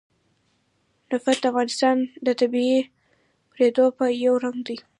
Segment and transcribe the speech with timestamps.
[1.09, 2.79] نفت د افغانستان د طبیعي
[3.51, 3.85] پدیدو
[4.25, 4.77] یو رنګ دی.